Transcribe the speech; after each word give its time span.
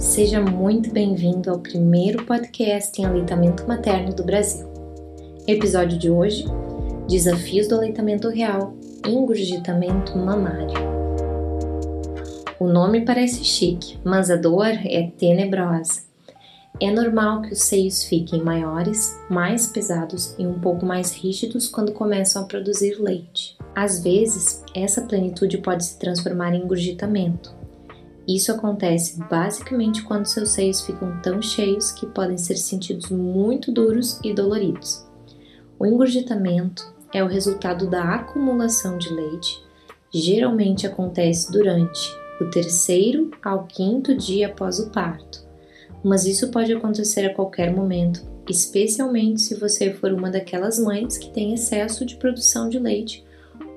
seja 0.00 0.40
muito 0.40 0.90
bem-vindo 0.90 1.52
ao 1.52 1.60
primeiro 1.60 2.26
podcast 2.26 3.00
em 3.00 3.04
aleitamento 3.04 3.64
materno 3.66 4.12
do 4.12 4.24
Brasil. 4.24 4.68
Episódio 5.46 5.96
de 5.96 6.10
hoje: 6.10 6.44
Desafios 7.08 7.68
do 7.68 7.76
aleitamento 7.76 8.28
real, 8.28 8.74
engurgitamento 9.06 10.18
mamário. 10.18 10.74
O 12.58 12.66
nome 12.66 13.04
parece 13.04 13.44
chique, 13.44 14.00
mas 14.04 14.32
a 14.32 14.36
dor 14.36 14.66
é 14.66 15.12
tenebrosa. 15.16 16.02
É 16.80 16.90
normal 16.90 17.42
que 17.42 17.52
os 17.52 17.62
seios 17.62 18.02
fiquem 18.02 18.42
maiores, 18.42 19.16
mais 19.30 19.68
pesados 19.68 20.34
e 20.40 20.46
um 20.46 20.58
pouco 20.58 20.84
mais 20.84 21.12
rígidos 21.12 21.68
quando 21.68 21.92
começam 21.92 22.42
a 22.42 22.46
produzir 22.46 23.00
leite. 23.00 23.56
Às 23.76 24.02
vezes, 24.02 24.64
essa 24.74 25.02
plenitude 25.02 25.58
pode 25.58 25.84
se 25.84 26.00
transformar 26.00 26.52
em 26.52 26.62
engurgitamento, 26.62 27.59
isso 28.36 28.52
acontece 28.52 29.18
basicamente 29.28 30.02
quando 30.02 30.26
seus 30.26 30.50
seios 30.50 30.80
ficam 30.82 31.20
tão 31.22 31.40
cheios 31.40 31.90
que 31.90 32.06
podem 32.06 32.36
ser 32.36 32.56
sentidos 32.56 33.10
muito 33.10 33.72
duros 33.72 34.20
e 34.22 34.32
doloridos. 34.32 35.06
O 35.78 35.86
engurgitamento 35.86 36.94
é 37.12 37.24
o 37.24 37.26
resultado 37.26 37.88
da 37.88 38.14
acumulação 38.14 38.98
de 38.98 39.12
leite, 39.12 39.62
geralmente 40.12 40.86
acontece 40.86 41.50
durante 41.50 42.14
o 42.40 42.50
terceiro 42.50 43.30
ao 43.42 43.64
quinto 43.64 44.14
dia 44.14 44.48
após 44.48 44.78
o 44.78 44.90
parto, 44.90 45.44
mas 46.02 46.24
isso 46.26 46.50
pode 46.50 46.72
acontecer 46.72 47.26
a 47.26 47.34
qualquer 47.34 47.72
momento, 47.74 48.22
especialmente 48.48 49.40
se 49.40 49.54
você 49.54 49.92
for 49.92 50.12
uma 50.12 50.30
daquelas 50.30 50.78
mães 50.78 51.16
que 51.16 51.30
tem 51.30 51.54
excesso 51.54 52.04
de 52.04 52.16
produção 52.16 52.68
de 52.68 52.78
leite 52.78 53.24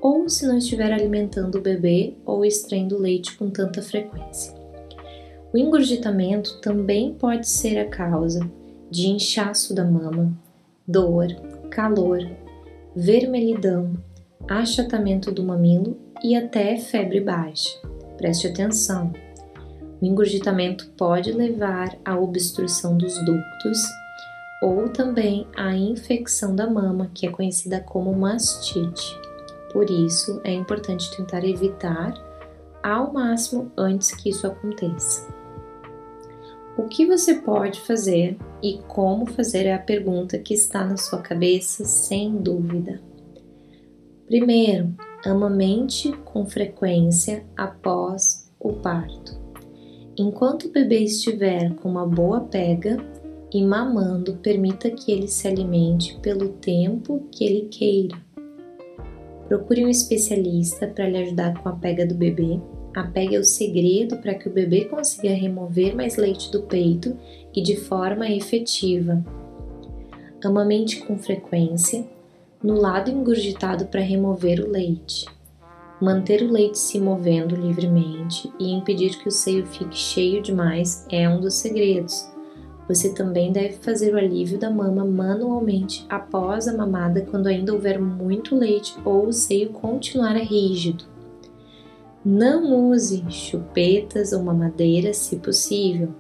ou 0.02 0.28
se 0.28 0.46
não 0.46 0.58
estiver 0.58 0.92
alimentando 0.92 1.58
o 1.58 1.62
bebê 1.62 2.16
ou 2.26 2.44
extraindo 2.44 2.98
leite 2.98 3.36
com 3.38 3.50
tanta 3.50 3.82
frequência. 3.82 4.54
O 5.54 5.58
engurgitamento 5.58 6.60
também 6.60 7.14
pode 7.14 7.48
ser 7.48 7.78
a 7.78 7.88
causa 7.88 8.40
de 8.90 9.08
inchaço 9.08 9.74
da 9.74 9.86
mama, 9.86 10.34
dor, 10.88 11.28
calor, 11.70 12.20
vermelhidão, 12.96 13.94
achatamento 14.48 15.32
do 15.32 15.44
mamilo 15.44 15.98
e 16.24 16.36
até 16.36 16.78
febre 16.78 17.20
baixa. 17.20 17.70
Preste 18.18 18.48
atenção. 18.48 19.12
O 20.02 20.06
engurgitamento 20.06 20.88
pode 20.98 21.32
levar 21.32 21.98
à 22.04 22.18
obstrução 22.18 22.98
dos 22.98 23.14
ductos 23.24 23.82
ou 24.62 24.90
também 24.90 25.48
à 25.56 25.76
infecção 25.76 26.56
da 26.56 26.70
mama, 26.70 27.10
que 27.14 27.28
é 27.28 27.32
conhecida 27.32 27.80
como 27.80 28.14
mastite. 28.14 29.33
Por 29.74 29.90
isso, 29.90 30.40
é 30.44 30.54
importante 30.54 31.10
tentar 31.18 31.44
evitar 31.44 32.14
ao 32.84 33.12
máximo 33.12 33.72
antes 33.76 34.12
que 34.12 34.30
isso 34.30 34.46
aconteça. 34.46 35.28
O 36.78 36.84
que 36.84 37.08
você 37.08 37.36
pode 37.36 37.82
fazer 37.82 38.38
e 38.62 38.80
como 38.88 39.26
fazer 39.26 39.66
é 39.66 39.74
a 39.74 39.80
pergunta 39.80 40.38
que 40.38 40.54
está 40.54 40.86
na 40.86 40.96
sua 40.96 41.20
cabeça, 41.20 41.86
sem 41.86 42.38
dúvida. 42.38 43.02
Primeiro, 44.28 44.94
amamente 45.26 46.12
com 46.24 46.46
frequência 46.46 47.44
após 47.58 48.52
o 48.60 48.74
parto. 48.74 49.42
Enquanto 50.18 50.66
o 50.66 50.72
bebê 50.72 51.00
estiver 51.00 51.74
com 51.76 51.90
uma 51.90 52.06
boa 52.06 52.42
pega 52.42 52.98
e 53.52 53.64
mamando, 53.64 54.36
permita 54.38 54.90
que 54.92 55.12
ele 55.12 55.28
se 55.28 55.48
alimente 55.48 56.20
pelo 56.20 56.50
tempo 56.50 57.28
que 57.32 57.44
ele 57.44 57.68
queira 57.70 58.33
Procure 59.54 59.86
um 59.86 59.88
especialista 59.88 60.88
para 60.88 61.08
lhe 61.08 61.16
ajudar 61.16 61.62
com 61.62 61.70
a 61.70 61.74
pega 61.74 62.08
do 62.08 62.16
bebê. 62.16 62.60
A 62.96 63.04
pega 63.04 63.36
é 63.36 63.40
o 63.40 63.44
segredo 63.44 64.18
para 64.18 64.34
que 64.34 64.50
o 64.50 64.52
bebê 64.52 64.86
consiga 64.86 65.32
remover 65.32 65.96
mais 65.96 66.16
leite 66.16 66.52
do 66.52 66.64
peito 66.64 67.16
e 67.54 67.62
de 67.62 67.76
forma 67.76 68.28
efetiva. 68.28 69.24
Amamente 70.44 71.06
com 71.06 71.20
frequência, 71.20 72.04
no 72.64 72.74
lado 72.74 73.12
engurgitado 73.12 73.86
para 73.86 74.02
remover 74.02 74.60
o 74.60 74.72
leite. 74.72 75.28
Manter 76.02 76.42
o 76.42 76.52
leite 76.52 76.80
se 76.80 77.00
movendo 77.00 77.56
livremente 77.56 78.52
e 78.60 78.72
impedir 78.72 79.20
que 79.20 79.28
o 79.28 79.32
seio 79.32 79.68
fique 79.68 79.96
cheio 79.96 80.42
demais 80.42 81.06
é 81.12 81.30
um 81.30 81.40
dos 81.40 81.54
segredos. 81.54 82.33
Você 82.88 83.14
também 83.14 83.52
deve 83.52 83.76
fazer 83.76 84.14
o 84.14 84.18
alívio 84.18 84.58
da 84.58 84.70
mama 84.70 85.06
manualmente 85.06 86.06
após 86.10 86.68
a 86.68 86.76
mamada 86.76 87.22
quando 87.22 87.48
ainda 87.48 87.74
houver 87.74 88.00
muito 88.00 88.56
leite 88.56 88.96
ou 89.06 89.28
o 89.28 89.34
seio 89.34 89.70
continuar 89.70 90.36
rígido. 90.36 91.06
Não 92.26 92.90
use 92.90 93.24
chupetas 93.30 94.34
ou 94.34 94.44
mamadeira 94.44 95.14
se 95.14 95.38
possível. 95.38 96.14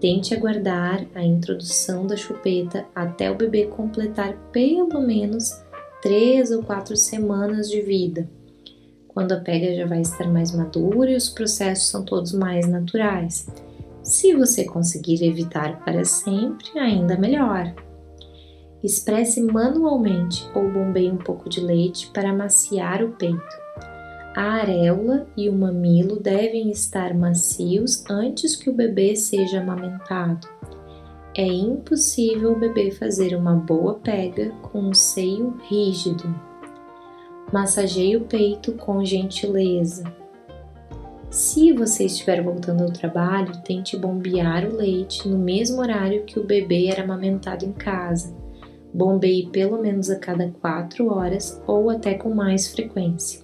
Tente 0.00 0.34
aguardar 0.34 1.06
a 1.14 1.22
introdução 1.22 2.06
da 2.06 2.16
chupeta 2.16 2.86
até 2.94 3.30
o 3.30 3.36
bebê 3.36 3.66
completar 3.66 4.34
pelo 4.50 5.00
menos 5.00 5.52
3 6.02 6.52
ou 6.52 6.62
4 6.62 6.96
semanas 6.96 7.68
de 7.68 7.82
vida, 7.82 8.28
quando 9.06 9.32
a 9.32 9.36
pega 9.40 9.74
já 9.74 9.86
vai 9.86 10.00
estar 10.00 10.26
mais 10.26 10.52
madura 10.52 11.10
e 11.10 11.16
os 11.16 11.28
processos 11.28 11.88
são 11.88 12.02
todos 12.04 12.32
mais 12.32 12.66
naturais. 12.66 13.46
Se 14.02 14.34
você 14.34 14.64
conseguir 14.64 15.22
evitar 15.24 15.84
para 15.84 16.04
sempre, 16.04 16.78
ainda 16.78 17.16
melhor. 17.16 17.74
Expresse 18.82 19.42
manualmente 19.42 20.48
ou 20.54 20.70
bombeie 20.70 21.10
um 21.10 21.18
pouco 21.18 21.48
de 21.48 21.60
leite 21.60 22.10
para 22.10 22.32
maciar 22.32 23.04
o 23.04 23.10
peito. 23.10 23.60
A 24.34 24.54
areola 24.54 25.26
e 25.36 25.48
o 25.48 25.52
mamilo 25.52 26.18
devem 26.18 26.70
estar 26.70 27.12
macios 27.14 28.04
antes 28.08 28.56
que 28.56 28.70
o 28.70 28.74
bebê 28.74 29.14
seja 29.16 29.60
amamentado. 29.60 30.48
É 31.36 31.46
impossível 31.46 32.52
o 32.52 32.58
bebê 32.58 32.90
fazer 32.90 33.36
uma 33.36 33.54
boa 33.54 33.94
pega 33.94 34.50
com 34.62 34.80
um 34.80 34.94
seio 34.94 35.56
rígido. 35.68 36.34
Massageie 37.52 38.16
o 38.16 38.22
peito 38.22 38.72
com 38.72 39.04
gentileza. 39.04 40.19
Se 41.30 41.72
você 41.72 42.06
estiver 42.06 42.42
voltando 42.42 42.82
ao 42.82 42.92
trabalho, 42.92 43.62
tente 43.62 43.96
bombear 43.96 44.68
o 44.68 44.76
leite 44.76 45.28
no 45.28 45.38
mesmo 45.38 45.80
horário 45.80 46.24
que 46.24 46.40
o 46.40 46.44
bebê 46.44 46.88
era 46.88 47.04
amamentado 47.04 47.64
em 47.64 47.70
casa. 47.72 48.36
Bombeie 48.92 49.46
pelo 49.46 49.80
menos 49.80 50.10
a 50.10 50.18
cada 50.18 50.50
4 50.60 51.06
horas 51.06 51.62
ou 51.68 51.88
até 51.88 52.14
com 52.14 52.34
mais 52.34 52.66
frequência. 52.66 53.42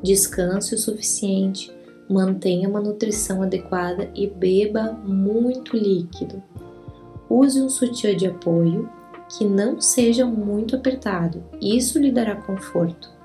Descanse 0.00 0.76
o 0.76 0.78
suficiente, 0.78 1.76
mantenha 2.08 2.68
uma 2.68 2.80
nutrição 2.80 3.42
adequada 3.42 4.08
e 4.14 4.28
beba 4.28 4.92
muito 4.92 5.76
líquido. 5.76 6.40
Use 7.28 7.60
um 7.60 7.68
sutiã 7.68 8.16
de 8.16 8.28
apoio 8.28 8.88
que 9.36 9.44
não 9.44 9.80
seja 9.80 10.24
muito 10.24 10.76
apertado, 10.76 11.42
isso 11.60 11.98
lhe 11.98 12.12
dará 12.12 12.36
conforto. 12.36 13.17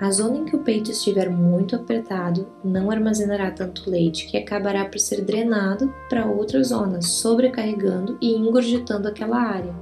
A 0.00 0.12
zona 0.12 0.38
em 0.38 0.44
que 0.44 0.54
o 0.54 0.60
peito 0.60 0.92
estiver 0.92 1.28
muito 1.28 1.74
apertado 1.74 2.46
não 2.62 2.88
armazenará 2.88 3.50
tanto 3.50 3.90
leite 3.90 4.28
que 4.28 4.36
acabará 4.36 4.84
por 4.84 5.00
ser 5.00 5.22
drenado 5.22 5.92
para 6.08 6.24
outras 6.24 6.68
zonas, 6.68 7.06
sobrecarregando 7.06 8.16
e 8.20 8.32
engurgitando 8.32 9.08
aquela 9.08 9.38
área. 9.38 9.74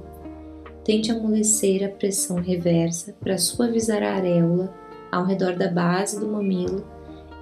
Tente 0.83 1.11
amolecer 1.11 1.85
a 1.85 1.89
pressão 1.89 2.37
reversa 2.37 3.13
para 3.19 3.37
suavizar 3.37 4.01
a 4.01 4.15
areola 4.15 4.73
ao 5.11 5.23
redor 5.23 5.55
da 5.55 5.67
base 5.67 6.19
do 6.19 6.27
mamilo 6.27 6.83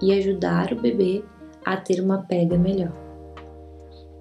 e 0.02 0.12
ajudar 0.12 0.74
o 0.74 0.82
bebê 0.82 1.24
a 1.64 1.78
ter 1.78 2.02
uma 2.02 2.24
pega 2.24 2.58
melhor. 2.58 2.92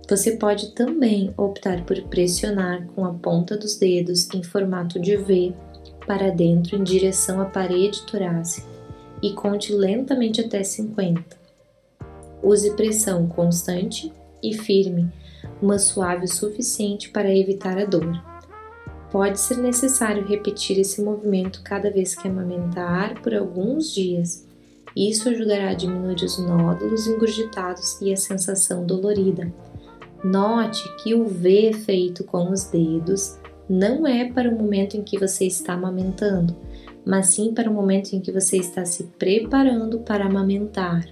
Você 0.08 0.36
pode 0.36 0.74
também 0.74 1.32
optar 1.36 1.84
por 1.84 2.00
pressionar 2.02 2.86
com 2.94 3.04
a 3.04 3.14
ponta 3.14 3.56
dos 3.56 3.76
dedos 3.76 4.28
em 4.32 4.44
formato 4.44 5.00
de 5.00 5.16
V 5.16 5.54
para 6.06 6.30
dentro 6.30 6.76
em 6.76 6.82
direção 6.82 7.40
à 7.40 7.46
parede 7.46 8.02
torácica 8.02 8.66
e 9.22 9.32
conte 9.32 9.72
lentamente 9.72 10.40
até 10.40 10.62
50. 10.62 11.22
Use 12.42 12.70
pressão 12.76 13.26
constante 13.26 14.12
e 14.42 14.52
firme, 14.52 15.10
mas 15.62 15.84
suave 15.84 16.26
o 16.26 16.28
suficiente 16.28 17.08
para 17.08 17.34
evitar 17.34 17.78
a 17.78 17.86
dor. 17.86 18.22
Pode 19.10 19.40
ser 19.40 19.58
necessário 19.58 20.26
repetir 20.26 20.78
esse 20.78 21.00
movimento 21.00 21.62
cada 21.62 21.90
vez 21.90 22.14
que 22.14 22.28
amamentar 22.28 23.22
por 23.22 23.34
alguns 23.34 23.94
dias. 23.94 24.46
Isso 24.94 25.28
ajudará 25.28 25.70
a 25.70 25.74
diminuir 25.74 26.16
os 26.16 26.38
nódulos 26.38 27.06
engurgitados 27.06 28.00
e 28.02 28.12
a 28.12 28.16
sensação 28.16 28.84
dolorida. 28.84 29.52
Note 30.22 30.82
que 30.96 31.14
o 31.14 31.26
V 31.26 31.72
feito 31.72 32.24
com 32.24 32.50
os 32.50 32.64
dedos 32.64 33.38
não 33.68 34.06
é 34.06 34.30
para 34.30 34.48
o 34.48 34.56
momento 34.56 34.96
em 34.96 35.02
que 35.02 35.18
você 35.18 35.46
está 35.46 35.74
amamentando, 35.74 36.56
mas 37.04 37.28
sim 37.28 37.52
para 37.52 37.70
o 37.70 37.74
momento 37.74 38.14
em 38.14 38.20
que 38.20 38.32
você 38.32 38.56
está 38.56 38.84
se 38.84 39.04
preparando 39.18 40.00
para 40.00 40.26
amamentar. 40.26 41.04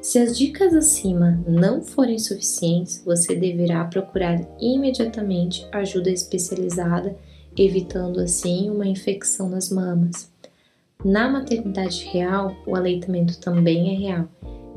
Se 0.00 0.18
as 0.18 0.38
dicas 0.38 0.74
acima 0.74 1.42
não 1.46 1.82
forem 1.82 2.18
suficientes, 2.18 3.02
você 3.04 3.34
deverá 3.34 3.84
procurar 3.84 4.40
imediatamente 4.60 5.66
ajuda 5.72 6.10
especializada, 6.10 7.16
evitando 7.56 8.20
assim 8.20 8.70
uma 8.70 8.86
infecção 8.86 9.48
nas 9.48 9.70
mamas. 9.70 10.30
Na 11.04 11.28
maternidade 11.28 12.04
real, 12.06 12.56
o 12.66 12.74
aleitamento 12.74 13.38
também 13.38 13.94
é 13.94 13.98
real 13.98 14.28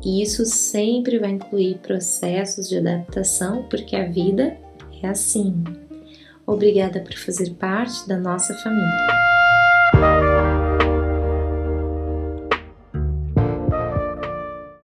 E 0.04 0.22
isso 0.22 0.46
sempre 0.46 1.20
vai 1.20 1.32
incluir 1.32 1.78
processos 1.78 2.68
de 2.68 2.78
adaptação, 2.78 3.68
porque 3.70 3.96
a 3.96 4.08
vida 4.08 4.58
é 5.02 5.08
assim. 5.08 5.64
Obrigada 6.46 7.00
por 7.00 7.14
fazer 7.14 7.52
parte 7.56 8.08
da 8.08 8.18
nossa 8.18 8.54
família. 8.56 9.31